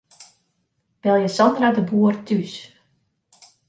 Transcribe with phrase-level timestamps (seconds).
[1.03, 2.53] Belje Sandra de Boer thús.